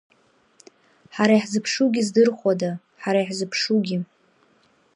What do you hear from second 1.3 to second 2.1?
иаҳзыԥшугьы